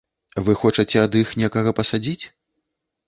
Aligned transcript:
Вы 0.47 0.55
хочаце 0.61 0.97
ад 1.03 1.19
іх 1.21 1.35
некага 1.43 1.77
пасадзіць? 1.81 2.21